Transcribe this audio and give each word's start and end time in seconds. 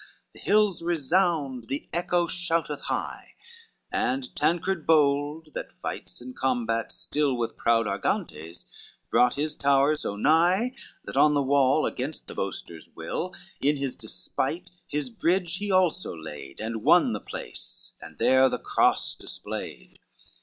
The 0.33 0.39
hills 0.39 0.81
resound, 0.81 1.65
the 1.67 1.87
echo 1.93 2.25
showereth 2.25 2.79
high, 2.85 3.35
And 3.91 4.35
Tancred 4.35 4.87
bold, 4.87 5.49
that 5.53 5.71
fights 5.79 6.19
and 6.21 6.35
combats 6.35 6.95
still 6.95 7.37
With 7.37 7.55
proud 7.55 7.85
Argantes, 7.85 8.65
brought 9.11 9.35
his 9.35 9.55
tower 9.55 9.95
so 9.95 10.15
nigh, 10.15 10.73
That 11.05 11.17
on 11.17 11.35
the 11.35 11.43
wall, 11.43 11.85
against 11.85 12.25
the 12.25 12.33
boaster's 12.33 12.89
will, 12.95 13.33
In 13.59 13.77
his 13.77 13.95
despite, 13.95 14.71
his 14.87 15.11
bridge 15.11 15.57
he 15.57 15.69
also 15.69 16.15
laid, 16.15 16.59
And 16.59 16.81
won 16.81 17.13
the 17.13 17.21
place, 17.21 17.93
and 18.01 18.17
there 18.17 18.49
the 18.49 18.57
cross 18.57 19.13
displayed. 19.13 19.99